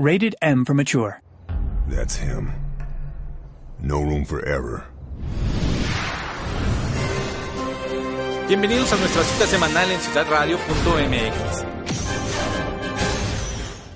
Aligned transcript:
Rated 0.00 0.34
M 0.40 0.64
for 0.64 0.72
mature. 0.72 1.20
That's 1.86 2.16
him. 2.16 2.50
No 3.82 4.00
room 4.00 4.24
for 4.24 4.42
error. 4.48 4.82
Bienvenidos 8.48 8.90
a 8.94 8.96
nuestra 8.96 9.22
cita 9.22 9.46
semanal 9.46 9.90
en 9.90 10.00
ciudadradio.mx. 10.00 11.64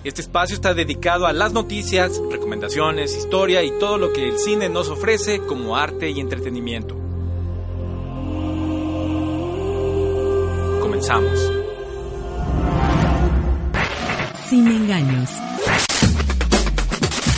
Este 0.04 0.20
espacio 0.20 0.54
está 0.54 0.74
dedicado 0.74 1.26
a 1.26 1.32
las 1.32 1.54
noticias, 1.54 2.20
recomendaciones, 2.30 3.16
historia 3.16 3.62
y 3.62 3.70
todo 3.78 3.96
lo 3.96 4.12
que 4.12 4.28
el 4.28 4.38
cine 4.38 4.68
nos 4.68 4.90
ofrece 4.90 5.38
como 5.38 5.74
arte 5.74 6.10
y 6.10 6.20
entretenimiento. 6.20 6.96
Comenzamos. 10.82 11.50
Sin 14.50 14.68
engaños. 14.68 15.30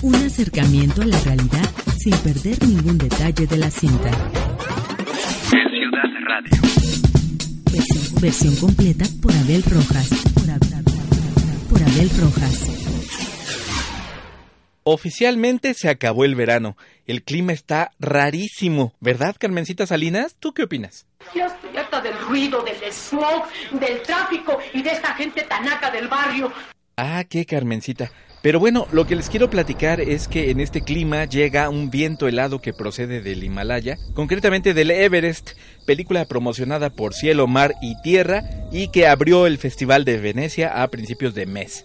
Un 0.06 0.14
acercamiento 0.14 1.02
a 1.02 1.06
la 1.06 1.18
realidad 1.20 1.68
sin 1.98 2.16
perder 2.18 2.62
ningún 2.64 2.96
detalle 2.96 3.44
de 3.46 3.56
la 3.56 3.68
cinta. 3.70 4.10
Ciudad 5.50 6.10
Radio. 6.28 6.60
Versión, 7.72 8.20
versión 8.20 8.56
completa 8.56 9.04
por 9.20 9.32
Abel 9.32 9.64
Rojas. 9.64 10.08
Por, 10.34 10.48
Abel- 10.48 10.84
por 11.68 11.82
Abel 11.82 12.10
Rojas. 12.20 12.66
Oficialmente 14.84 15.74
se 15.74 15.88
acabó 15.88 16.24
el 16.24 16.36
verano. 16.36 16.76
El 17.08 17.24
clima 17.24 17.52
está 17.52 17.90
rarísimo, 17.98 18.92
¿verdad, 19.00 19.34
Carmencita 19.38 19.86
Salinas? 19.86 20.36
¿Tú 20.38 20.54
qué 20.54 20.62
opinas? 20.62 21.06
Ya 21.34 21.46
estoy 21.46 21.76
harta 21.76 22.00
del 22.00 22.16
ruido, 22.20 22.62
del 22.62 22.76
smog, 22.92 23.44
del 23.72 24.00
tráfico 24.02 24.58
y 24.72 24.82
de 24.82 24.90
esta 24.90 25.14
gente 25.14 25.42
tanaca 25.42 25.90
del 25.90 26.06
barrio. 26.06 26.52
Ah, 26.98 27.24
qué 27.28 27.44
Carmencita. 27.44 28.10
Pero 28.40 28.58
bueno, 28.58 28.86
lo 28.90 29.06
que 29.06 29.16
les 29.16 29.28
quiero 29.28 29.50
platicar 29.50 30.00
es 30.00 30.28
que 30.28 30.50
en 30.50 30.60
este 30.60 30.80
clima 30.80 31.26
llega 31.26 31.68
un 31.68 31.90
viento 31.90 32.26
helado 32.26 32.62
que 32.62 32.72
procede 32.72 33.20
del 33.20 33.44
Himalaya, 33.44 33.98
concretamente 34.14 34.72
del 34.72 34.90
Everest, 34.90 35.50
película 35.84 36.24
promocionada 36.24 36.88
por 36.88 37.12
Cielo, 37.12 37.46
Mar 37.48 37.74
y 37.82 38.00
Tierra 38.00 38.44
y 38.72 38.88
que 38.88 39.08
abrió 39.08 39.46
el 39.46 39.58
Festival 39.58 40.06
de 40.06 40.16
Venecia 40.16 40.82
a 40.82 40.88
principios 40.88 41.34
de 41.34 41.44
mes. 41.44 41.84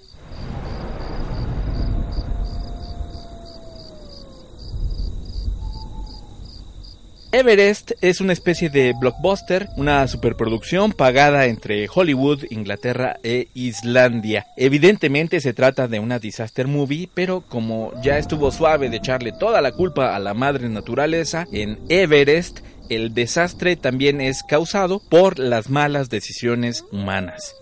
Everest 7.34 7.92
es 8.02 8.20
una 8.20 8.34
especie 8.34 8.70
de 8.70 8.94
blockbuster, 9.00 9.70
una 9.78 10.06
superproducción 10.10 10.92
pagada 10.92 11.46
entre 11.46 11.88
Hollywood, 11.94 12.44
Inglaterra 12.50 13.20
e 13.24 13.48
Islandia. 13.54 14.48
Evidentemente 14.58 15.40
se 15.40 15.54
trata 15.54 15.88
de 15.88 16.02
una 16.02 16.20
disaster 16.20 16.68
movie, 16.68 17.10
pero 17.14 17.40
como 17.48 17.94
ya 18.04 18.18
estuvo 18.18 18.52
suave 18.52 18.90
de 18.90 18.98
echarle 18.98 19.32
toda 19.32 19.62
la 19.62 19.72
culpa 19.72 20.14
a 20.14 20.20
la 20.20 20.34
madre 20.34 20.68
naturaleza, 20.68 21.46
en 21.54 21.80
Everest 21.88 22.60
el 22.90 23.14
desastre 23.14 23.78
también 23.78 24.20
es 24.20 24.44
causado 24.44 25.02
por 25.08 25.40
las 25.40 25.70
malas 25.70 26.10
decisiones 26.10 26.84
humanas. 26.92 27.61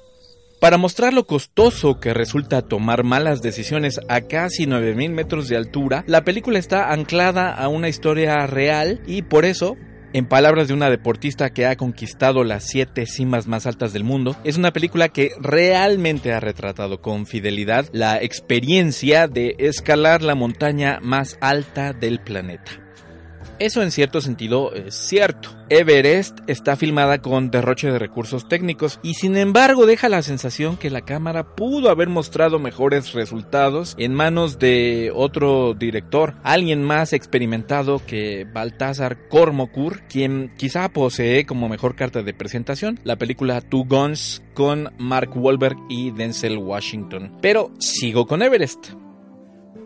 Para 0.59 0.77
mostrar 0.77 1.13
lo 1.13 1.25
costoso 1.25 2.01
que 2.01 2.13
resulta 2.13 2.61
tomar 2.61 3.05
malas 3.05 3.41
decisiones 3.41 4.01
a 4.09 4.19
casi 4.19 4.67
9000 4.67 5.11
metros 5.11 5.47
de 5.47 5.55
altura, 5.55 6.03
la 6.05 6.25
película 6.25 6.59
está 6.59 6.91
anclada 6.91 7.49
a 7.53 7.69
una 7.69 7.87
historia 7.87 8.45
real 8.45 9.01
y 9.07 9.21
por 9.21 9.45
eso, 9.45 9.77
en 10.11 10.27
palabras 10.27 10.67
de 10.67 10.73
una 10.73 10.89
deportista 10.89 11.51
que 11.51 11.65
ha 11.65 11.77
conquistado 11.77 12.43
las 12.43 12.65
siete 12.65 13.05
cimas 13.05 13.47
más 13.47 13.67
altas 13.67 13.93
del 13.93 14.03
mundo, 14.03 14.35
es 14.43 14.57
una 14.57 14.73
película 14.73 15.07
que 15.07 15.31
realmente 15.39 16.33
ha 16.33 16.41
retratado 16.41 17.01
con 17.01 17.25
fidelidad 17.25 17.85
la 17.93 18.21
experiencia 18.21 19.29
de 19.29 19.55
escalar 19.59 20.23
la 20.23 20.35
montaña 20.35 20.99
más 21.01 21.37
alta 21.39 21.93
del 21.93 22.19
planeta. 22.19 22.88
Eso 23.59 23.81
en 23.81 23.91
cierto 23.91 24.21
sentido 24.21 24.73
es 24.73 24.95
cierto. 24.95 25.49
Everest 25.69 26.39
está 26.47 26.75
filmada 26.75 27.21
con 27.21 27.51
derroche 27.51 27.91
de 27.91 27.99
recursos 27.99 28.47
técnicos 28.47 28.99
y 29.03 29.15
sin 29.15 29.37
embargo 29.37 29.85
deja 29.85 30.09
la 30.09 30.23
sensación 30.23 30.77
que 30.77 30.89
la 30.89 31.01
cámara 31.01 31.55
pudo 31.55 31.89
haber 31.89 32.09
mostrado 32.09 32.57
mejores 32.57 33.13
resultados 33.13 33.95
en 33.99 34.13
manos 34.13 34.59
de 34.59 35.11
otro 35.13 35.73
director, 35.73 36.35
alguien 36.43 36.83
más 36.83 37.13
experimentado 37.13 38.01
que 38.05 38.47
Baltasar 38.51 39.27
Kormokur, 39.27 40.03
quien 40.07 40.51
quizá 40.57 40.89
posee 40.89 41.45
como 41.45 41.69
mejor 41.69 41.95
carta 41.95 42.23
de 42.23 42.33
presentación 42.33 42.99
la 43.03 43.17
película 43.17 43.61
Two 43.61 43.85
Guns 43.85 44.41
con 44.53 44.93
Mark 44.97 45.31
Wahlberg 45.35 45.77
y 45.89 46.11
Denzel 46.11 46.57
Washington. 46.57 47.37
Pero 47.41 47.71
sigo 47.79 48.25
con 48.25 48.41
Everest. 48.41 48.98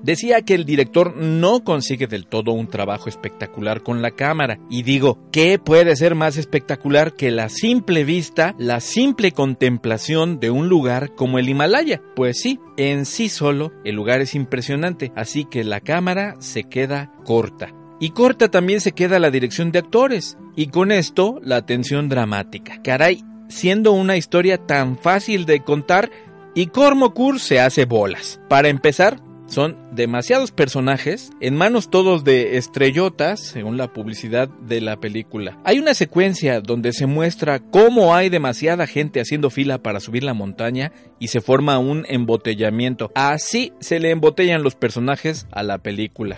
Decía 0.03 0.41
que 0.41 0.53
el 0.53 0.66
director 0.66 1.16
no 1.16 1.64
consigue 1.64 2.08
del 2.08 2.28
todo 2.28 2.52
un 2.52 2.68
trabajo 2.68 3.08
espectacular 3.08 3.84
con 3.84 4.02
la 4.02 4.12
cámara. 4.12 4.59
Y 4.69 4.84
digo, 4.84 5.18
¿qué 5.31 5.58
puede 5.59 5.96
ser 5.96 6.14
más 6.14 6.36
espectacular 6.36 7.14
que 7.14 7.31
la 7.31 7.47
simple 7.47 8.03
vista, 8.03 8.53
la 8.58 8.81
simple 8.81 9.31
contemplación 9.31 10.41
de 10.41 10.52
un 10.52 10.68
lugar 10.68 11.16
como 11.16 11.40
el 11.40 11.47
Himalaya? 11.47 12.02
Pues 12.18 12.41
sí, 12.41 12.59
en 12.75 13.06
sí 13.06 13.30
solo 13.30 13.72
el 13.86 13.96
lugar 13.96 14.19
es 14.19 14.36
impresionante, 14.36 15.14
así 15.16 15.46
que 15.46 15.64
la 15.64 15.80
cámara 15.80 16.35
se 16.40 16.66
queda 16.66 17.14
corta. 17.24 17.74
Y 18.02 18.09
corta 18.09 18.52
también 18.52 18.81
se 18.81 18.91
queda 18.91 19.20
la 19.20 19.31
dirección 19.31 19.72
de 19.72 19.80
actores. 19.80 20.38
Y 20.58 20.68
con 20.68 20.91
esto, 20.91 21.40
la 21.41 21.66
tensión 21.66 22.09
dramática. 22.09 22.81
Caray, 22.84 23.24
siendo 23.47 23.94
una 23.94 24.18
historia 24.18 24.58
tan 24.58 24.97
fácil 24.97 25.46
de 25.46 25.62
contar, 25.62 26.12
y 26.56 26.68
Cormokur 26.68 27.40
se 27.40 27.62
hace 27.62 27.85
bolas. 27.85 28.41
Para 28.50 28.68
empezar, 28.68 29.20
son 29.53 29.78
demasiados 29.91 30.52
personajes, 30.52 31.31
en 31.40 31.56
manos 31.56 31.90
todos 31.91 32.24
de 32.24 32.58
estrellotas, 32.58 33.40
según 33.40 33.78
la 33.78 33.94
publicidad 33.94 34.50
de 34.50 34.81
la 34.81 34.97
película. 34.97 35.59
Hay 35.64 35.78
una 35.78 35.94
secuencia 35.94 36.59
donde 36.59 36.91
se 36.91 37.06
muestra 37.06 37.59
cómo 37.59 38.16
hay 38.16 38.30
demasiada 38.30 38.88
gente 38.88 39.22
haciendo 39.22 39.52
fila 39.52 39.78
para 39.78 40.00
subir 40.00 40.24
la 40.24 40.34
montaña 40.34 40.91
y 41.19 41.28
se 41.28 41.40
forma 41.40 41.78
un 41.78 42.06
embotellamiento. 42.09 43.12
Así 43.14 43.74
se 43.80 44.00
le 44.00 44.09
embotellan 44.09 44.64
los 44.64 44.74
personajes 44.74 45.46
a 45.52 45.62
la 45.62 45.78
película. 45.78 46.38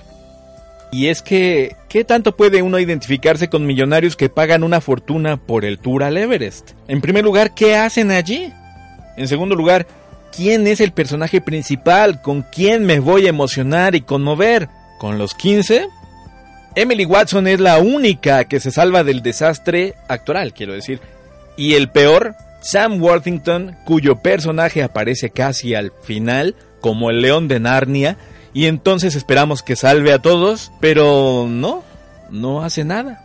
Y 0.92 1.08
es 1.08 1.22
que, 1.22 1.76
¿qué 1.88 2.04
tanto 2.04 2.36
puede 2.36 2.62
uno 2.62 2.80
identificarse 2.80 3.50
con 3.50 3.66
millonarios 3.66 4.16
que 4.16 4.30
pagan 4.30 4.64
una 4.64 4.82
fortuna 4.82 5.38
por 5.38 5.64
el 5.64 5.80
tour 5.80 6.04
al 6.04 6.18
Everest? 6.18 6.72
En 6.88 7.02
primer 7.02 7.24
lugar, 7.24 7.54
¿qué 7.56 7.76
hacen 7.76 8.12
allí? 8.12 8.52
En 9.18 9.28
segundo 9.28 9.56
lugar, 9.56 9.88
¿quién 10.36 10.68
es 10.68 10.82
el 10.82 10.92
personaje 10.92 11.42
principal? 11.42 12.22
¿Con 12.22 12.42
quién 12.42 12.86
me 12.86 13.00
voy 13.00 13.26
a 13.26 13.30
emocionar 13.30 13.96
y 13.96 14.02
conmover? 14.02 14.70
¿Con 15.00 15.18
los 15.18 15.34
15? 15.34 15.88
Emily 16.76 17.06
Watson 17.06 17.48
es 17.48 17.60
la 17.60 17.80
única 17.80 18.44
que 18.46 18.60
se 18.60 18.72
salva 18.72 19.04
del 19.04 19.22
desastre 19.22 19.96
actoral, 20.08 20.54
quiero 20.54 20.74
decir. 20.74 21.00
Y 21.56 21.76
el 21.76 21.90
peor, 21.90 22.36
Sam 22.62 23.02
Worthington, 23.02 23.78
cuyo 23.86 24.18
personaje 24.18 24.84
aparece 24.84 25.30
casi 25.30 25.74
al 25.74 25.94
final, 26.04 26.56
como 26.82 27.10
el 27.10 27.22
león 27.22 27.48
de 27.48 27.62
Narnia, 27.62 28.18
y 28.54 28.66
entonces 28.66 29.16
esperamos 29.16 29.64
que 29.64 29.76
salve 29.76 30.12
a 30.12 30.22
todos, 30.22 30.72
pero 30.82 31.46
no, 31.50 31.84
no 32.30 32.62
hace 32.64 32.84
nada. 32.84 33.25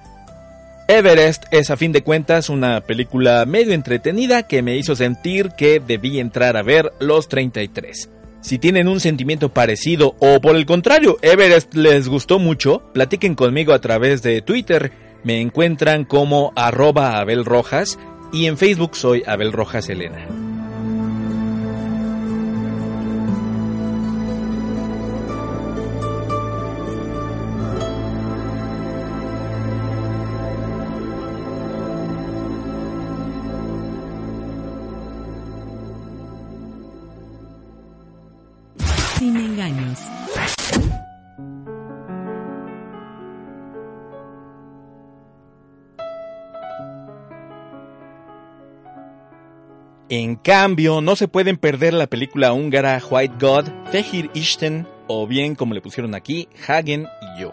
Everest 0.91 1.45
es 1.53 1.71
a 1.71 1.77
fin 1.77 1.93
de 1.93 2.03
cuentas 2.03 2.49
una 2.49 2.81
película 2.81 3.47
medio 3.47 3.75
entretenida 3.75 4.43
que 4.49 4.61
me 4.61 4.77
hizo 4.77 4.97
sentir 4.97 5.51
que 5.57 5.79
debí 5.79 6.19
entrar 6.19 6.57
a 6.57 6.65
ver 6.65 6.93
Los 6.99 7.29
33. 7.29 8.11
Si 8.41 8.59
tienen 8.59 8.89
un 8.89 8.99
sentimiento 8.99 9.55
parecido 9.55 10.17
o 10.19 10.41
por 10.41 10.57
el 10.57 10.67
contrario, 10.67 11.17
Everest 11.23 11.75
les 11.77 12.09
gustó 12.09 12.41
mucho, 12.41 12.83
platiquen 12.93 13.37
conmigo 13.37 13.73
a 13.73 13.81
través 13.81 14.21
de 14.23 14.43
Twitter. 14.43 14.91
Me 15.23 15.41
encuentran 15.41 16.05
como 16.05 16.53
arroba 16.57 17.21
Abel 17.21 17.45
Rojas 17.45 17.97
y 18.33 18.47
en 18.47 18.59
Facebook 18.59 18.97
soy 18.97 19.23
Abel 19.29 19.53
Rojas 19.53 19.89
Elena. 19.91 20.50
Sin 39.21 39.37
engaños. 39.37 39.99
En 50.09 50.37
cambio, 50.37 51.03
no 51.03 51.17
se 51.17 51.29
pueden 51.29 51.59
perder 51.59 51.93
la 51.93 52.07
película 52.07 52.55
húngara 52.55 52.99
White 53.11 53.35
God, 53.39 53.67
Fehir 53.93 54.31
Isten, 54.33 54.89
o 55.07 55.27
bien 55.27 55.55
como 55.55 55.75
le 55.75 55.83
pusieron 55.83 56.15
aquí, 56.15 56.49
Hagen 56.67 57.07
y 57.21 57.43
yo. 57.43 57.53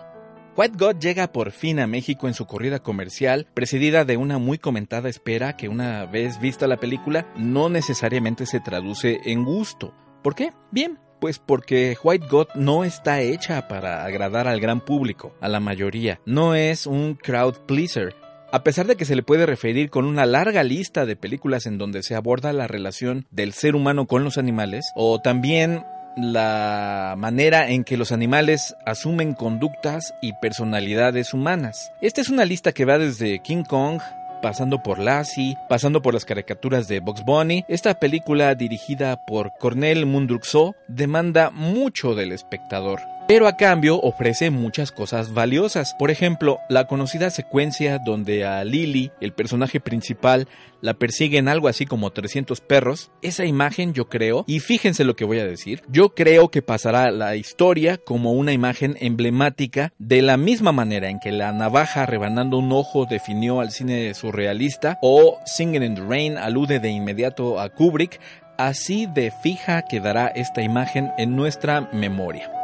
White 0.56 0.78
God 0.78 1.00
llega 1.02 1.34
por 1.34 1.52
fin 1.52 1.82
a 1.82 1.88
México 1.88 2.30
en 2.30 2.34
su 2.34 2.46
corrida 2.46 2.80
comercial, 2.80 3.46
precedida 3.54 4.06
de 4.06 4.16
una 4.16 4.38
muy 4.38 4.58
comentada 4.58 5.10
espera 5.10 5.58
que 5.58 5.68
una 5.68 6.06
vez 6.06 6.40
vista 6.40 6.66
la 6.66 6.78
película 6.78 7.28
no 7.36 7.68
necesariamente 7.68 8.46
se 8.46 8.62
traduce 8.62 9.20
en 9.26 9.44
gusto. 9.44 9.94
¿Por 10.24 10.34
qué? 10.34 10.54
Bien, 10.72 10.98
pues 11.20 11.40
porque 11.40 11.98
White 12.04 12.28
God 12.30 12.48
no 12.56 12.84
está 12.84 13.22
hecha 13.22 13.68
para 13.68 14.06
agradar 14.06 14.48
al 14.48 14.60
gran 14.60 14.82
público, 14.82 15.36
a 15.42 15.48
la 15.48 15.60
mayoría. 15.60 16.20
No 16.26 16.56
es 16.56 16.88
un 16.88 17.16
crowd 17.16 17.56
pleaser. 17.66 18.16
A 18.52 18.64
pesar 18.64 18.88
de 18.88 18.96
que 18.96 19.06
se 19.06 19.16
le 19.16 19.24
puede 19.24 19.46
referir 19.46 19.90
con 19.90 20.06
una 20.06 20.26
larga 20.26 20.64
lista 20.64 21.06
de 21.06 21.18
películas 21.18 21.66
en 21.66 21.78
donde 21.78 22.02
se 22.02 22.16
aborda 22.16 22.54
la 22.54 22.68
relación 22.68 23.26
del 23.30 23.52
ser 23.52 23.76
humano 23.76 24.08
con 24.08 24.24
los 24.24 24.38
animales, 24.38 24.86
o 24.96 25.20
también 25.20 25.84
la 26.16 27.16
manera 27.18 27.70
en 27.70 27.84
que 27.84 27.98
los 27.98 28.12
animales 28.12 28.76
asumen 28.86 29.34
conductas 29.34 30.14
y 30.22 30.34
personalidades 30.42 31.34
humanas. 31.34 31.92
Esta 32.02 32.22
es 32.22 32.30
una 32.30 32.46
lista 32.46 32.72
que 32.72 32.86
va 32.86 32.98
desde 32.98 33.40
King 33.40 33.64
Kong 33.64 34.00
pasando 34.42 34.82
por 34.84 35.00
Lassie, 35.00 35.58
pasando 35.68 36.02
por 36.02 36.14
las 36.14 36.26
caricaturas 36.26 36.88
de 36.88 37.00
Bugs 37.00 37.24
Bunny, 37.24 37.66
esta 37.68 38.00
película 38.00 38.54
dirigida 38.56 39.18
por 39.26 39.52
Cornel 39.60 40.06
Mundruxo 40.06 40.76
demanda 40.88 41.50
mucho 41.52 42.16
del 42.16 42.32
espectador 42.32 43.17
pero 43.28 43.46
a 43.48 43.58
cambio 43.58 44.00
ofrece 44.00 44.52
muchas 44.52 44.92
cosas 44.92 45.34
valiosas. 45.34 45.94
Por 46.00 46.12
ejemplo, 46.12 46.60
la 46.70 46.88
conocida 46.88 47.30
secuencia 47.30 48.00
donde 48.00 48.46
a 48.46 48.64
Lily, 48.64 49.12
el 49.20 49.34
personaje 49.34 49.82
principal, 49.82 50.48
la 50.80 50.94
persiguen 50.94 51.50
algo 51.50 51.68
así 51.68 51.86
como 51.86 52.12
300 52.12 52.62
perros. 52.62 53.12
Esa 53.22 53.46
imagen 53.46 53.94
yo 53.94 54.08
creo, 54.08 54.46
y 54.48 54.60
fíjense 54.60 55.04
lo 55.04 55.16
que 55.16 55.26
voy 55.26 55.40
a 55.40 55.46
decir, 55.46 55.82
yo 55.90 56.16
creo 56.16 56.50
que 56.50 56.62
pasará 56.62 57.12
la 57.12 57.36
historia 57.36 57.98
como 57.98 58.32
una 58.32 58.54
imagen 58.54 58.96
emblemática 59.02 59.92
de 60.00 60.22
la 60.22 60.38
misma 60.38 60.72
manera 60.72 61.10
en 61.10 61.20
que 61.20 61.32
la 61.32 61.52
navaja 61.52 62.06
rebanando 62.06 62.58
un 62.58 62.72
ojo 62.72 63.06
definió 63.06 63.60
al 63.60 63.72
cine 63.72 64.14
surrealista 64.14 65.00
o 65.02 65.38
Singing 65.46 65.84
in 65.84 65.96
the 65.96 66.02
Rain 66.02 66.38
alude 66.38 66.80
de 66.80 66.90
inmediato 66.90 67.60
a 67.60 67.70
Kubrick, 67.70 68.22
así 68.58 69.06
de 69.06 69.32
fija 69.44 69.82
quedará 69.82 70.28
esta 70.28 70.62
imagen 70.62 71.12
en 71.18 71.36
nuestra 71.36 71.90
memoria. 71.92 72.57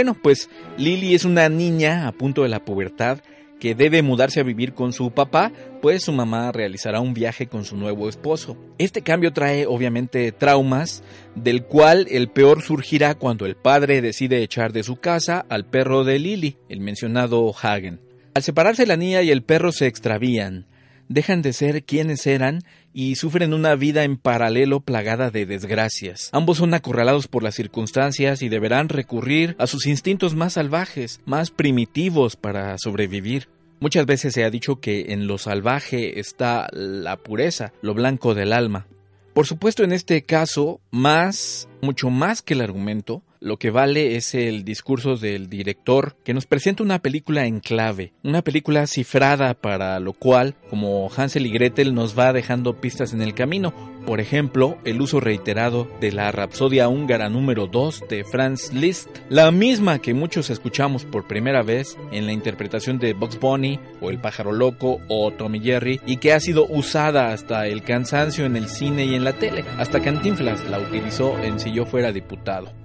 Bueno, 0.00 0.14
pues 0.14 0.48
Lily 0.78 1.14
es 1.14 1.26
una 1.26 1.50
niña 1.50 2.08
a 2.08 2.12
punto 2.12 2.42
de 2.42 2.48
la 2.48 2.64
pubertad 2.64 3.18
que 3.58 3.74
debe 3.74 4.00
mudarse 4.00 4.40
a 4.40 4.44
vivir 4.44 4.72
con 4.72 4.94
su 4.94 5.10
papá, 5.10 5.52
pues 5.82 6.04
su 6.04 6.12
mamá 6.12 6.52
realizará 6.52 7.00
un 7.00 7.12
viaje 7.12 7.48
con 7.48 7.66
su 7.66 7.76
nuevo 7.76 8.08
esposo. 8.08 8.56
Este 8.78 9.02
cambio 9.02 9.34
trae 9.34 9.66
obviamente 9.66 10.32
traumas, 10.32 11.02
del 11.34 11.64
cual 11.64 12.06
el 12.10 12.30
peor 12.30 12.62
surgirá 12.62 13.14
cuando 13.14 13.44
el 13.44 13.56
padre 13.56 14.00
decide 14.00 14.42
echar 14.42 14.72
de 14.72 14.84
su 14.84 14.96
casa 14.96 15.44
al 15.50 15.66
perro 15.66 16.02
de 16.02 16.18
Lily, 16.18 16.56
el 16.70 16.80
mencionado 16.80 17.52
Hagen. 17.54 18.00
Al 18.32 18.42
separarse 18.42 18.86
la 18.86 18.96
niña 18.96 19.20
y 19.20 19.30
el 19.30 19.42
perro 19.42 19.70
se 19.70 19.86
extravían, 19.86 20.64
dejan 21.10 21.42
de 21.42 21.52
ser 21.52 21.84
quienes 21.84 22.26
eran 22.26 22.60
y 22.92 23.16
sufren 23.16 23.54
una 23.54 23.74
vida 23.74 24.04
en 24.04 24.16
paralelo 24.16 24.80
plagada 24.80 25.30
de 25.30 25.46
desgracias. 25.46 26.30
Ambos 26.32 26.58
son 26.58 26.74
acorralados 26.74 27.28
por 27.28 27.42
las 27.42 27.54
circunstancias 27.54 28.42
y 28.42 28.48
deberán 28.48 28.88
recurrir 28.88 29.56
a 29.58 29.66
sus 29.66 29.86
instintos 29.86 30.34
más 30.34 30.54
salvajes, 30.54 31.20
más 31.24 31.50
primitivos 31.50 32.36
para 32.36 32.76
sobrevivir. 32.78 33.48
Muchas 33.80 34.04
veces 34.06 34.34
se 34.34 34.44
ha 34.44 34.50
dicho 34.50 34.80
que 34.80 35.12
en 35.12 35.26
lo 35.26 35.38
salvaje 35.38 36.20
está 36.20 36.68
la 36.72 37.16
pureza, 37.16 37.72
lo 37.80 37.94
blanco 37.94 38.34
del 38.34 38.52
alma. 38.52 38.86
Por 39.32 39.46
supuesto, 39.46 39.84
en 39.84 39.92
este 39.92 40.22
caso, 40.22 40.80
más, 40.90 41.68
mucho 41.80 42.10
más 42.10 42.42
que 42.42 42.54
el 42.54 42.60
argumento, 42.60 43.22
lo 43.40 43.56
que 43.56 43.70
vale 43.70 44.16
es 44.16 44.34
el 44.34 44.64
discurso 44.64 45.16
del 45.16 45.48
director 45.48 46.14
que 46.24 46.34
nos 46.34 46.46
presenta 46.46 46.82
una 46.82 47.00
película 47.00 47.46
en 47.46 47.60
clave, 47.60 48.12
una 48.22 48.42
película 48.42 48.86
cifrada 48.86 49.54
para 49.54 49.98
lo 49.98 50.12
cual, 50.12 50.54
como 50.68 51.10
Hansel 51.16 51.46
y 51.46 51.50
Gretel, 51.50 51.94
nos 51.94 52.18
va 52.18 52.34
dejando 52.34 52.80
pistas 52.80 53.14
en 53.14 53.22
el 53.22 53.34
camino. 53.34 53.72
Por 54.06 54.20
ejemplo, 54.20 54.78
el 54.84 55.00
uso 55.00 55.20
reiterado 55.20 55.88
de 56.00 56.12
la 56.12 56.30
Rapsodia 56.32 56.88
húngara 56.88 57.28
número 57.28 57.66
2 57.66 58.04
de 58.08 58.24
Franz 58.24 58.72
Liszt, 58.72 59.08
la 59.28 59.50
misma 59.50 60.00
que 60.00 60.14
muchos 60.14 60.50
escuchamos 60.50 61.04
por 61.04 61.26
primera 61.26 61.62
vez 61.62 61.96
en 62.12 62.26
la 62.26 62.32
interpretación 62.32 62.98
de 62.98 63.14
Bugs 63.14 63.38
Bunny 63.38 63.78
o 64.00 64.10
El 64.10 64.20
pájaro 64.20 64.52
loco 64.52 65.00
o 65.08 65.30
Tommy 65.32 65.60
Jerry 65.60 66.00
y 66.06 66.16
que 66.16 66.32
ha 66.32 66.40
sido 66.40 66.66
usada 66.66 67.32
hasta 67.32 67.66
el 67.66 67.82
cansancio 67.82 68.44
en 68.44 68.56
el 68.56 68.68
cine 68.68 69.04
y 69.04 69.14
en 69.14 69.24
la 69.24 69.34
tele, 69.34 69.64
hasta 69.78 70.00
Cantinflas 70.00 70.68
la 70.68 70.78
utilizó 70.78 71.38
en 71.38 71.58
Si 71.60 71.72
yo 71.72 71.86
fuera 71.86 72.12
diputado. 72.12 72.79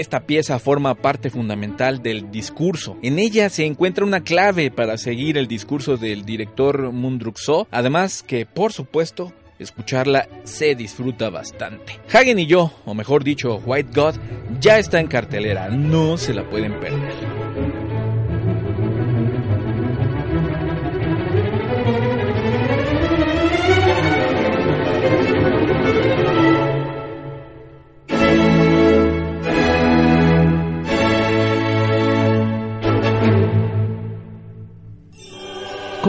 Esta 0.00 0.20
pieza 0.20 0.58
forma 0.58 0.94
parte 0.94 1.28
fundamental 1.28 2.02
del 2.02 2.30
discurso. 2.30 2.96
En 3.02 3.18
ella 3.18 3.50
se 3.50 3.66
encuentra 3.66 4.02
una 4.02 4.22
clave 4.22 4.70
para 4.70 4.96
seguir 4.96 5.36
el 5.36 5.46
discurso 5.46 5.98
del 5.98 6.24
director 6.24 6.90
Mundruxo, 6.90 7.68
además 7.70 8.22
que, 8.22 8.46
por 8.46 8.72
supuesto, 8.72 9.34
escucharla 9.58 10.26
se 10.44 10.74
disfruta 10.74 11.28
bastante. 11.28 12.00
Hagen 12.10 12.38
y 12.38 12.46
yo, 12.46 12.72
o 12.86 12.94
mejor 12.94 13.24
dicho, 13.24 13.60
White 13.66 13.90
God, 13.94 14.14
ya 14.58 14.78
está 14.78 15.00
en 15.00 15.06
cartelera, 15.06 15.68
no 15.68 16.16
se 16.16 16.32
la 16.32 16.48
pueden 16.48 16.80
perder. 16.80 17.12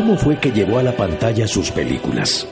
¿Cómo 0.02 0.18
fue 0.18 0.40
que 0.40 0.50
llevó 0.50 0.80
a 0.80 0.84
la 0.84 0.98
pantalla 0.98 1.48
sus 1.48 1.70
películas? 1.70 2.48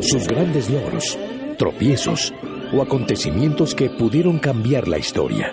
Sus 0.00 0.26
grandes 0.26 0.70
logros, 0.70 1.18
tropiezos 1.58 2.32
o 2.72 2.80
acontecimientos 2.80 3.74
que 3.74 3.90
pudieron 3.90 4.38
cambiar 4.38 4.88
la 4.88 4.96
historia. 4.96 5.52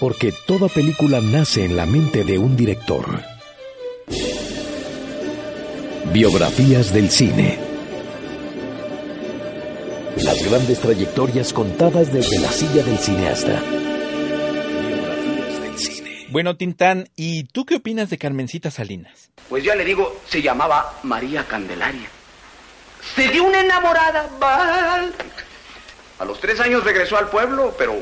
Porque 0.00 0.32
toda 0.46 0.68
película 0.68 1.20
nace 1.20 1.66
en 1.66 1.76
la 1.76 1.84
mente 1.84 2.24
de 2.24 2.38
un 2.38 2.56
director. 2.56 3.20
Biografías 6.10 6.94
del 6.94 7.10
cine. 7.10 7.58
Las 10.16 10.48
grandes 10.48 10.80
trayectorias 10.80 11.52
contadas 11.52 12.10
desde 12.10 12.38
la 12.38 12.50
silla 12.50 12.82
del 12.82 12.96
cineasta. 12.96 13.62
Bueno, 16.32 16.56
Tintán, 16.56 17.10
¿y 17.14 17.44
tú 17.44 17.66
qué 17.66 17.74
opinas 17.74 18.08
de 18.08 18.16
Carmencita 18.16 18.70
Salinas? 18.70 19.30
Pues 19.50 19.64
ya 19.64 19.74
le 19.74 19.84
digo, 19.84 20.18
se 20.26 20.40
llamaba 20.40 20.94
María 21.02 21.44
Candelaria. 21.44 22.08
Se 23.14 23.28
dio 23.28 23.44
una 23.44 23.60
enamorada. 23.60 24.30
¡Val! 24.40 25.12
A 26.18 26.24
los 26.24 26.40
tres 26.40 26.58
años 26.60 26.84
regresó 26.84 27.18
al 27.18 27.28
pueblo, 27.28 27.74
pero 27.76 27.94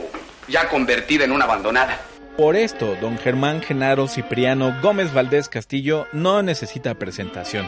ya 0.46 0.68
convertida 0.68 1.24
en 1.24 1.32
una 1.32 1.46
abandonada. 1.46 2.00
Por 2.36 2.54
esto, 2.54 2.94
don 3.00 3.18
Germán 3.18 3.62
Genaro 3.62 4.06
Cipriano 4.06 4.78
Gómez 4.80 5.12
Valdés 5.12 5.48
Castillo 5.48 6.06
no 6.12 6.40
necesita 6.44 6.94
presentación. 6.94 7.66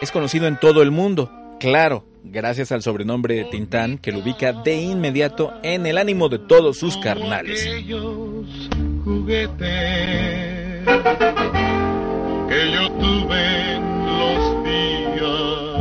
Es 0.00 0.12
conocido 0.12 0.46
en 0.46 0.56
todo 0.56 0.82
el 0.82 0.92
mundo, 0.92 1.32
claro, 1.58 2.06
gracias 2.22 2.70
al 2.70 2.82
sobrenombre 2.82 3.34
de 3.34 3.44
Tintán 3.46 3.98
que 3.98 4.12
lo 4.12 4.20
ubica 4.20 4.52
de 4.52 4.76
inmediato 4.76 5.52
en 5.64 5.84
el 5.84 5.98
ánimo 5.98 6.28
de 6.28 6.38
todos 6.38 6.78
sus 6.78 6.96
carnales 6.96 7.68
juguete 9.06 10.82
que 12.48 12.72
yo 12.72 12.90
tuve 12.98 13.74
en 13.76 13.82
los 14.18 14.64
días 14.64 15.78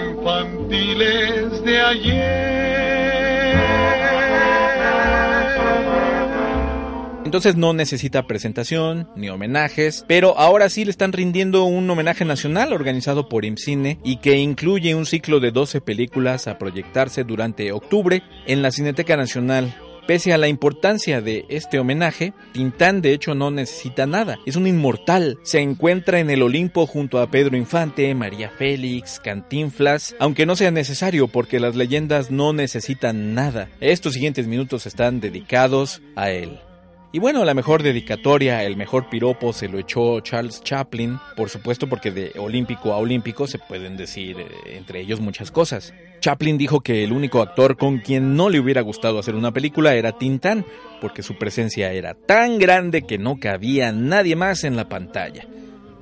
infantiles 0.00 1.64
de 1.64 1.80
ayer. 1.80 2.58
Entonces 7.24 7.54
no 7.54 7.72
necesita 7.74 8.26
presentación 8.26 9.08
ni 9.14 9.28
homenajes, 9.28 10.04
pero 10.08 10.36
ahora 10.36 10.68
sí 10.68 10.84
le 10.84 10.90
están 10.90 11.12
rindiendo 11.12 11.62
un 11.62 11.88
homenaje 11.88 12.24
nacional 12.24 12.72
organizado 12.72 13.28
por 13.28 13.44
IMCINE 13.44 14.00
y 14.02 14.16
que 14.16 14.38
incluye 14.38 14.96
un 14.96 15.06
ciclo 15.06 15.38
de 15.38 15.52
12 15.52 15.80
películas 15.80 16.48
a 16.48 16.58
proyectarse 16.58 17.22
durante 17.22 17.70
octubre 17.70 18.24
en 18.46 18.62
la 18.62 18.72
Cineteca 18.72 19.16
Nacional 19.16 19.76
Pese 20.08 20.32
a 20.32 20.38
la 20.38 20.48
importancia 20.48 21.20
de 21.20 21.44
este 21.50 21.78
homenaje, 21.78 22.32
Tintán 22.52 23.02
de 23.02 23.12
hecho 23.12 23.34
no 23.34 23.50
necesita 23.50 24.06
nada, 24.06 24.38
es 24.46 24.56
un 24.56 24.66
inmortal. 24.66 25.38
Se 25.42 25.60
encuentra 25.60 26.18
en 26.18 26.30
el 26.30 26.40
Olimpo 26.40 26.86
junto 26.86 27.20
a 27.20 27.30
Pedro 27.30 27.58
Infante, 27.58 28.14
María 28.14 28.48
Félix, 28.48 29.20
Cantinflas, 29.20 30.16
aunque 30.18 30.46
no 30.46 30.56
sea 30.56 30.70
necesario 30.70 31.28
porque 31.28 31.60
las 31.60 31.76
leyendas 31.76 32.30
no 32.30 32.54
necesitan 32.54 33.34
nada. 33.34 33.68
Estos 33.80 34.14
siguientes 34.14 34.46
minutos 34.46 34.86
están 34.86 35.20
dedicados 35.20 36.00
a 36.16 36.30
él. 36.30 36.58
Y 37.10 37.20
bueno, 37.20 37.46
la 37.46 37.54
mejor 37.54 37.82
dedicatoria, 37.82 38.64
el 38.64 38.76
mejor 38.76 39.08
piropo 39.08 39.54
se 39.54 39.68
lo 39.68 39.78
echó 39.78 40.20
Charles 40.20 40.62
Chaplin, 40.62 41.18
por 41.36 41.48
supuesto 41.48 41.88
porque 41.88 42.10
de 42.10 42.32
olímpico 42.38 42.92
a 42.92 42.98
olímpico 42.98 43.46
se 43.46 43.58
pueden 43.58 43.96
decir 43.96 44.38
eh, 44.38 44.76
entre 44.76 45.00
ellos 45.00 45.18
muchas 45.18 45.50
cosas. 45.50 45.94
Chaplin 46.20 46.58
dijo 46.58 46.80
que 46.80 47.04
el 47.04 47.12
único 47.12 47.40
actor 47.40 47.78
con 47.78 47.98
quien 47.98 48.36
no 48.36 48.50
le 48.50 48.60
hubiera 48.60 48.82
gustado 48.82 49.18
hacer 49.18 49.36
una 49.36 49.52
película 49.52 49.94
era 49.94 50.18
Tintán, 50.18 50.66
porque 51.00 51.22
su 51.22 51.38
presencia 51.38 51.92
era 51.92 52.12
tan 52.12 52.58
grande 52.58 53.02
que 53.02 53.16
no 53.16 53.40
cabía 53.40 53.90
nadie 53.90 54.36
más 54.36 54.64
en 54.64 54.76
la 54.76 54.90
pantalla. 54.90 55.46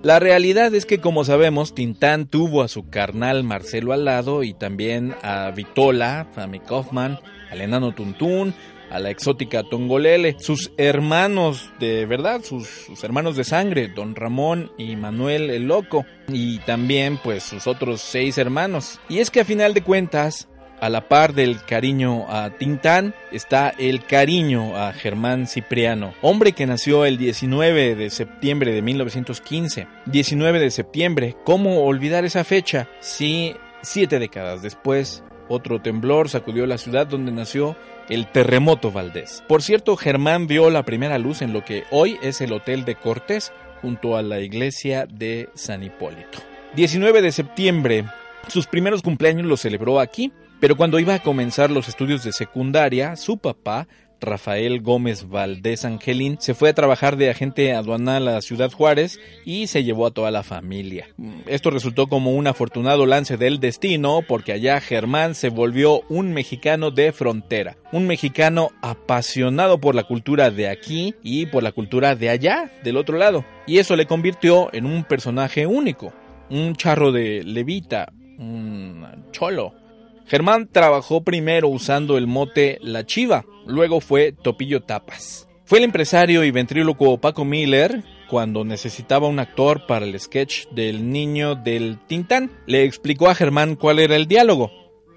La 0.03 0.19
realidad 0.19 0.75
es 0.75 0.87
que 0.87 0.99
como 0.99 1.25
sabemos, 1.25 1.73
Tintán 1.73 2.27
tuvo 2.27 2.63
a 2.63 2.69
su 2.69 2.89
carnal 2.91 3.45
Marcelo 3.45 3.93
al 3.93 4.05
lado 4.05 4.43
y 4.43 4.55
también 4.55 5.15
a 5.23 5.53
Vitola, 5.53 6.29
a 6.35 6.49
Kaufman, 6.67 7.21
al 7.51 7.61
enano 7.61 7.93
Tuntún, 7.95 8.55
a 8.90 8.99
la 8.99 9.11
exótica 9.11 9.62
Tongolele, 9.64 10.37
sus 10.38 10.71
hermanos 10.76 11.71
de 11.78 12.07
verdad, 12.07 12.43
sus, 12.43 12.88
hermanos 13.02 13.37
de 13.37 13.45
sangre, 13.45 13.88
don 13.88 14.14
Ramón 14.14 14.71
y 14.78 14.97
Manuel 14.97 15.50
el 15.50 15.64
Loco, 15.64 16.05
y 16.28 16.59
también 16.61 17.19
pues 17.23 17.43
sus 17.43 17.66
otros 17.66 18.00
seis 18.00 18.38
hermanos. 18.38 19.00
Y 19.09 19.19
es 19.19 19.31
que 19.31 19.40
a 19.40 19.45
final 19.45 19.75
de 19.75 19.83
cuentas, 19.83 20.49
a 20.81 20.90
la 20.90 21.09
par 21.09 21.33
del 21.33 21.64
cariño 21.64 22.26
a 22.28 22.50
Tintán 22.50 23.14
está 23.33 23.71
el 23.71 24.05
cariño 24.05 24.76
a 24.76 24.93
Germán 24.93 25.47
Cipriano, 25.47 26.14
hombre 26.21 26.52
que 26.52 26.66
nació 26.66 27.05
el 27.05 27.16
19 27.16 27.95
de 27.95 28.11
septiembre 28.11 28.73
de 28.73 28.83
1915. 28.83 29.87
19 30.07 30.61
de 30.61 30.71
septiembre, 30.71 31.37
¿cómo 31.45 31.85
olvidar 31.85 32.25
esa 32.25 32.45
fecha 32.45 32.88
si 33.00 33.55
siete 33.83 34.19
décadas 34.19 34.62
después 34.62 35.23
otro 35.49 35.81
temblor 35.81 36.28
sacudió 36.28 36.66
la 36.66 36.78
ciudad 36.78 37.07
donde 37.07 37.33
nació 37.33 37.76
el 38.09 38.27
terremoto 38.27 38.93
Valdés. 38.93 39.43
Por 39.49 39.63
cierto, 39.63 39.97
Germán 39.97 40.47
vio 40.47 40.71
la 40.71 40.85
primera 40.85 41.19
luz 41.19 41.43
en 41.43 41.53
lo 41.53 41.65
que 41.65 41.85
hoy 41.91 42.19
es 42.23 42.41
el 42.41 42.53
Hotel 42.53 42.85
de 42.85 42.95
Cortés, 42.95 43.53
junto 43.83 44.17
a 44.17 44.23
la 44.23 44.41
iglesia 44.41 45.07
de 45.07 45.49
San 45.55 45.83
Hipólito. 45.83 46.39
19 46.75 47.23
de 47.23 47.33
septiembre, 47.33 48.05
sus 48.49 48.67
primeros 48.67 49.03
cumpleaños 49.03 49.47
los 49.47 49.61
celebró 49.61 50.01
aquí, 50.01 50.33
pero 50.61 50.77
cuando 50.77 50.99
iba 50.99 51.15
a 51.15 51.23
comenzar 51.23 51.71
los 51.71 51.89
estudios 51.89 52.25
de 52.25 52.33
secundaria, 52.33 53.17
su 53.17 53.39
papá 53.39 53.87
Rafael 54.21 54.81
Gómez 54.81 55.29
Valdés 55.29 55.85
Angelín 55.85 56.37
se 56.41 56.55
fue 56.55 56.71
a 56.71 56.75
trabajar 56.75 57.17
de 57.17 57.31
agente 57.31 57.75
aduanal 57.75 58.29
a 58.29 58.41
Ciudad 58.41 58.73
Juárez 58.73 59.21
y 59.45 59.67
se 59.67 59.85
llevó 59.85 60.07
a 60.07 60.11
toda 60.11 60.31
la 60.31 60.43
familia. 60.43 61.09
Esto 61.47 61.71
resultó 61.71 62.07
como 62.07 62.33
un 62.33 62.47
afortunado 62.47 63.07
lance 63.07 63.37
del 63.37 63.61
destino 63.61 64.23
porque 64.27 64.53
allá 64.53 64.81
Germán 64.81 65.35
se 65.35 65.49
volvió 65.49 66.03
un 66.09 66.33
mexicano 66.33 66.91
de 66.91 67.13
frontera, 67.13 67.77
un 67.93 68.07
mexicano 68.07 68.71
apasionado 68.83 69.79
por 69.81 69.95
la 69.95 70.05
cultura 70.05 70.51
de 70.51 70.69
aquí 70.69 71.15
y 71.23 71.47
por 71.47 71.63
la 71.63 71.73
cultura 71.73 72.15
de 72.15 72.31
allá, 72.31 72.71
del 72.83 72.97
otro 72.97 73.19
lado. 73.19 73.45
Y 73.67 73.79
eso 73.79 73.97
le 73.97 74.07
convirtió 74.07 74.73
en 74.73 74.87
un 74.87 75.05
personaje 75.05 75.67
único, 75.67 76.13
un 76.51 76.75
charro 76.75 77.13
de 77.13 77.43
levita, 77.45 78.13
un 78.39 79.27
cholo 79.33 79.86
Germán 80.26 80.68
trabajó 80.71 81.23
primero 81.23 81.68
usando 81.68 82.18
el 82.18 82.26
mote 82.26 82.78
La 82.83 83.06
Chiva, 83.06 83.45
luego 83.64 84.00
fue 84.00 84.33
Topillo 84.33 84.83
Tapas. 84.83 85.49
Fue 85.64 85.78
el 85.78 85.85
empresario 85.85 86.42
y 86.42 86.50
ventríloco 86.50 87.18
Paco 87.18 87.45
Miller 87.45 88.02
cuando 88.28 88.64
necesitaba 88.64 89.28
un 89.28 89.38
actor 89.38 89.87
para 89.87 90.04
el 90.04 90.18
sketch 90.18 90.66
del 90.71 91.11
niño 91.11 91.54
del 91.54 91.99
Tintán. 92.09 92.50
Le 92.66 92.85
explicó 92.85 93.28
a 93.28 93.37
Germán 93.37 93.76
cuál 93.76 94.00
era 94.00 94.16
el 94.16 94.26
diálogo. 94.26 94.73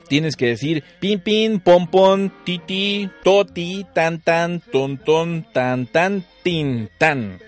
Tienes 0.08 0.36
que 0.36 0.48
decir 0.48 0.84
pin 1.00 1.20
pin, 1.20 1.60
pom 1.60 1.88
pom, 1.88 2.30
titi, 2.44 3.10
toti, 3.24 3.86
tan 3.94 4.22
tan, 4.22 4.60
ton 4.60 4.98
ton, 4.98 5.46
tan 5.54 5.88
tan, 5.88 6.24
tintán. 6.44 7.40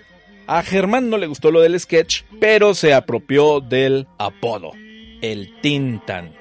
A 0.48 0.64
Germán 0.64 1.10
no 1.10 1.18
le 1.18 1.28
gustó 1.28 1.52
lo 1.52 1.62
del 1.62 1.80
sketch, 1.80 2.24
pero 2.40 2.74
se 2.74 2.94
apropió 2.94 3.62
del 3.62 4.08
apodo, 4.18 4.72
el 5.22 5.60
Tintán 5.62 6.41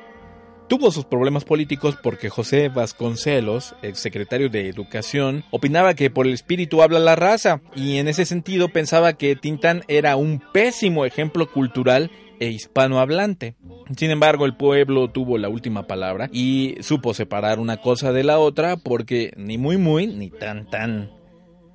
tuvo 0.70 0.92
sus 0.92 1.04
problemas 1.04 1.44
políticos 1.44 1.96
porque 2.00 2.30
José 2.30 2.68
Vasconcelos, 2.68 3.74
exsecretario 3.82 4.48
de 4.48 4.68
Educación, 4.68 5.42
opinaba 5.50 5.94
que 5.94 6.10
por 6.10 6.28
el 6.28 6.32
espíritu 6.32 6.80
habla 6.80 7.00
la 7.00 7.16
raza 7.16 7.60
y 7.74 7.96
en 7.96 8.06
ese 8.06 8.24
sentido 8.24 8.68
pensaba 8.68 9.14
que 9.14 9.34
Tintán 9.34 9.82
era 9.88 10.14
un 10.14 10.40
pésimo 10.52 11.04
ejemplo 11.04 11.50
cultural 11.50 12.12
e 12.38 12.50
hispanohablante. 12.50 13.56
Sin 13.96 14.12
embargo, 14.12 14.46
el 14.46 14.54
pueblo 14.54 15.10
tuvo 15.10 15.38
la 15.38 15.48
última 15.48 15.88
palabra 15.88 16.30
y 16.32 16.76
supo 16.82 17.14
separar 17.14 17.58
una 17.58 17.78
cosa 17.78 18.12
de 18.12 18.22
la 18.22 18.38
otra 18.38 18.76
porque 18.76 19.32
ni 19.36 19.58
muy 19.58 19.76
muy 19.76 20.06
ni 20.06 20.30
tan 20.30 20.70
tan. 20.70 21.19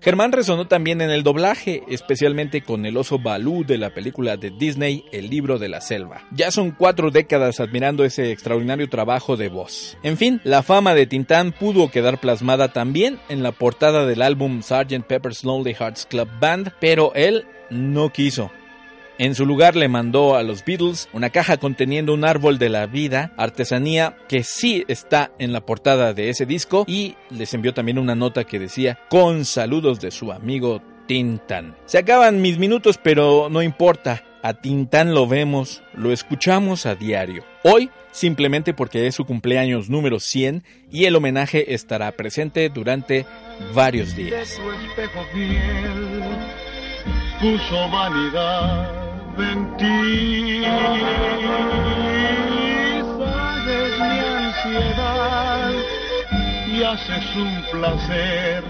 Germán 0.05 0.31
resonó 0.31 0.67
también 0.67 1.01
en 1.01 1.09
el 1.09 1.23
doblaje, 1.23 1.81
especialmente 1.87 2.61
con 2.61 2.85
el 2.85 2.95
oso 2.95 3.17
Balú 3.17 3.65
de 3.65 3.79
la 3.79 3.89
película 3.89 4.37
de 4.37 4.51
Disney 4.51 5.03
El 5.11 5.31
libro 5.31 5.57
de 5.57 5.67
la 5.67 5.81
selva. 5.81 6.21
Ya 6.29 6.51
son 6.51 6.69
cuatro 6.69 7.09
décadas 7.09 7.59
admirando 7.59 8.05
ese 8.05 8.31
extraordinario 8.31 8.87
trabajo 8.87 9.35
de 9.35 9.49
voz. 9.49 9.97
En 10.03 10.15
fin, 10.17 10.41
la 10.43 10.61
fama 10.61 10.93
de 10.93 11.07
Tintán 11.07 11.53
pudo 11.53 11.89
quedar 11.89 12.19
plasmada 12.19 12.71
también 12.71 13.17
en 13.29 13.41
la 13.41 13.51
portada 13.51 14.05
del 14.05 14.21
álbum 14.21 14.61
Sgt. 14.61 15.07
Pepper's 15.07 15.43
Lonely 15.43 15.73
Hearts 15.73 16.05
Club 16.05 16.29
Band, 16.39 16.73
pero 16.79 17.11
él 17.15 17.47
no 17.71 18.11
quiso. 18.11 18.51
En 19.17 19.33
su 19.33 19.45
lugar 19.45 19.77
le 19.77 19.87
mandó 19.87 20.35
a 20.35 20.43
los 20.43 20.65
Beatles 20.65 21.07
una 21.13 21.29
caja 21.29 21.55
conteniendo 21.55 22.13
un 22.13 22.25
árbol 22.25 22.57
de 22.57 22.67
la 22.67 22.85
vida, 22.85 23.31
artesanía 23.37 24.17
que 24.27 24.43
sí 24.43 24.83
está 24.89 25.31
en 25.39 25.53
la 25.53 25.65
portada 25.65 26.13
de 26.13 26.29
ese 26.29 26.45
disco 26.45 26.83
y 26.85 27.15
les 27.29 27.53
envió 27.53 27.73
también 27.73 27.97
una 27.97 28.15
nota 28.15 28.43
que 28.43 28.59
decía 28.59 28.99
con 29.09 29.45
saludos 29.45 30.01
de 30.01 30.11
su 30.11 30.33
amigo 30.33 30.81
Tintan. 31.07 31.77
Se 31.85 31.97
acaban 31.97 32.41
mis 32.41 32.57
minutos 32.57 32.99
pero 33.01 33.47
no 33.49 33.61
importa, 33.61 34.23
a 34.43 34.53
Tintán 34.53 35.13
lo 35.13 35.27
vemos, 35.27 35.81
lo 35.93 36.11
escuchamos 36.11 36.85
a 36.85 36.95
diario. 36.95 37.45
Hoy 37.63 37.89
simplemente 38.11 38.73
porque 38.73 39.07
es 39.07 39.15
su 39.15 39.25
cumpleaños 39.25 39.89
número 39.89 40.19
100 40.19 40.63
y 40.91 41.05
el 41.05 41.15
homenaje 41.15 41.73
estará 41.73 42.11
presente 42.11 42.69
durante 42.69 43.25
varios 43.73 44.15
días. 44.15 44.59
En 49.39 49.77
ti. 49.77 50.61
Mi 53.99 54.19
ansiedad 54.35 55.71
y 56.67 56.83
haces 56.83 57.35
un 57.35 57.63
placer 57.71 58.63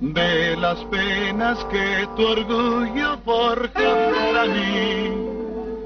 de 0.00 0.56
las 0.56 0.78
penas 0.84 1.58
que 1.66 2.08
tu 2.16 2.26
orgullo 2.26 3.18
forja 3.24 3.72
para 3.74 4.46
mí. 4.46 5.10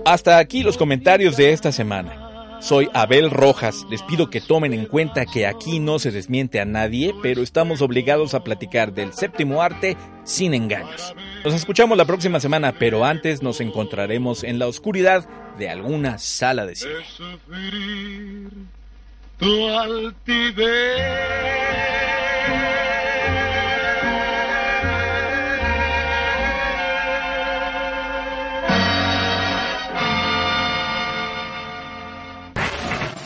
Hasta 0.05 0.39
aquí 0.39 0.63
los 0.63 0.77
comentarios 0.77 1.37
de 1.37 1.53
esta 1.53 1.73
semana. 1.73 2.59
Soy 2.61 2.89
Abel 2.95 3.31
Rojas. 3.31 3.85
Les 3.91 4.03
pido 4.03 4.31
que 4.31 4.41
tomen 4.41 4.73
en 4.73 4.87
cuenta 4.87 5.27
que 5.27 5.47
aquí 5.47 5.81
no 5.81 5.99
se 5.99 6.11
desmiente 6.11 6.61
a 6.61 6.65
nadie, 6.65 7.15
pero 7.23 7.43
estamos 7.43 7.83
obligados 7.83 8.33
a 8.33 8.43
platicar 8.43 8.95
del 8.95 9.13
séptimo 9.13 9.61
arte 9.61 9.97
sin 10.25 10.55
engaños. 10.55 11.15
Nos 11.45 11.53
escuchamos 11.53 11.99
la 11.99 12.07
próxima 12.07 12.41
semana, 12.41 12.75
pero 12.79 13.05
antes 13.05 13.43
nos 13.43 13.61
encontraremos 13.61 14.45
en 14.45 14.59
la 14.59 14.67
oscuridad 14.67 15.29
de 15.59 15.69
alguna 15.69 16.17
sala 16.17 16.65
de 16.65 16.75
cine. 16.75 16.95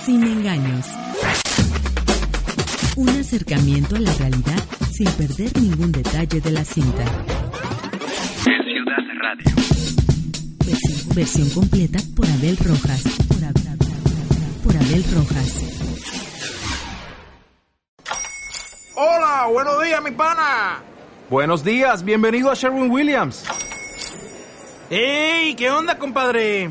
Sin 0.04 0.24
engaños. 0.24 0.86
Un 2.96 3.08
acercamiento 3.10 3.94
a 3.94 4.00
la 4.00 4.12
realidad 4.14 4.64
sin 4.90 5.08
perder 5.12 5.56
ningún 5.56 5.92
detalle 5.92 6.40
de 6.40 6.50
la 6.50 6.64
cinta. 6.64 7.04
Radio. 9.18 9.44
Versión, 10.64 11.14
versión 11.14 11.50
completa 11.50 11.98
por 12.14 12.26
Abel 12.26 12.56
Rojas. 12.56 13.02
Por, 13.26 14.62
por 14.62 14.76
Abel 14.76 15.04
Rojas. 15.12 15.60
Hola, 18.94 19.48
buenos 19.52 19.82
días, 19.82 20.02
mi 20.02 20.10
pana. 20.12 20.82
Buenos 21.28 21.64
días, 21.64 22.04
bienvenido 22.04 22.50
a 22.50 22.54
Sherwin 22.54 22.90
Williams. 22.90 23.44
¡Ey! 24.88 25.54
¿Qué 25.56 25.68
onda, 25.68 25.98
compadre? 25.98 26.70